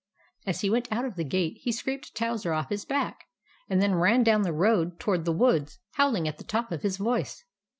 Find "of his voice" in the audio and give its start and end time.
6.71-7.45